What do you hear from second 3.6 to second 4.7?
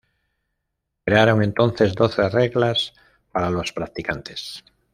practicantes.